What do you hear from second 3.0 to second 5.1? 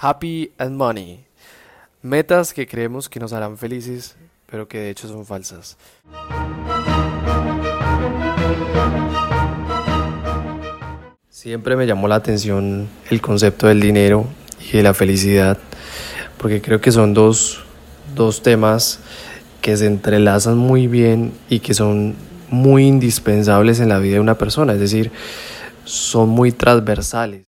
que nos harán felices, pero que de hecho